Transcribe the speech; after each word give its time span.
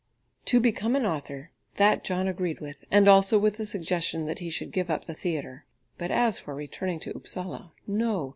To 0.45 0.59
become 0.59 0.95
an 0.95 1.05
author, 1.05 1.51
that 1.77 2.03
John 2.03 2.27
agreed 2.27 2.59
with, 2.59 2.85
and 2.89 3.07
also 3.07 3.37
with 3.37 3.57
the 3.57 3.67
suggestion 3.67 4.25
that 4.25 4.39
he 4.39 4.49
should 4.49 4.71
give 4.71 4.89
up 4.89 5.05
the 5.05 5.13
theatre; 5.13 5.63
but 5.99 6.09
as 6.09 6.39
for 6.39 6.55
returning 6.55 6.99
to 7.01 7.15
Upsala, 7.15 7.71
no! 7.85 8.29